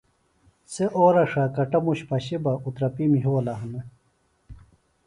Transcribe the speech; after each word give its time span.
سےۡ 0.73 0.91
اورہ 0.97 1.23
ݜا 1.31 1.43
کٹموش 1.57 1.99
پشیۡ 2.09 2.41
بہ 2.43 2.51
اُترپِیم 2.65 3.11
یھولہ 3.21 3.53
ہنہ 3.61 3.81